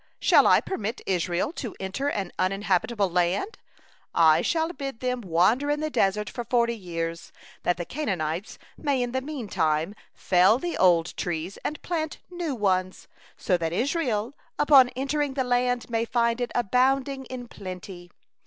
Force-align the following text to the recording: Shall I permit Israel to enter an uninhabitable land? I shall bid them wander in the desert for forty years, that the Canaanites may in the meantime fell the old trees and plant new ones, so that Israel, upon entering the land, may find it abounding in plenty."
Shall 0.19 0.47
I 0.47 0.61
permit 0.61 1.01
Israel 1.05 1.53
to 1.53 1.75
enter 1.79 2.07
an 2.09 2.31
uninhabitable 2.39 3.07
land? 3.11 3.59
I 4.15 4.41
shall 4.41 4.73
bid 4.73 4.99
them 4.99 5.21
wander 5.21 5.69
in 5.69 5.79
the 5.79 5.91
desert 5.91 6.27
for 6.27 6.43
forty 6.43 6.75
years, 6.75 7.31
that 7.61 7.77
the 7.77 7.85
Canaanites 7.85 8.57
may 8.79 9.03
in 9.03 9.11
the 9.11 9.21
meantime 9.21 9.93
fell 10.15 10.57
the 10.57 10.75
old 10.75 11.15
trees 11.17 11.57
and 11.57 11.79
plant 11.83 12.17
new 12.31 12.55
ones, 12.55 13.07
so 13.37 13.57
that 13.57 13.73
Israel, 13.73 14.33
upon 14.57 14.89
entering 14.95 15.35
the 15.35 15.43
land, 15.43 15.87
may 15.87 16.05
find 16.05 16.41
it 16.41 16.51
abounding 16.55 17.25
in 17.25 17.47
plenty." 17.47 18.09